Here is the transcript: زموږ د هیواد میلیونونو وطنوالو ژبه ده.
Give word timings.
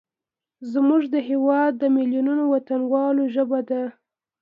زموږ 0.71 1.01
د 1.13 1.15
هیواد 1.29 1.75
میلیونونو 1.97 2.43
وطنوالو 2.53 3.23
ژبه 3.35 3.59
ده. 3.69 3.81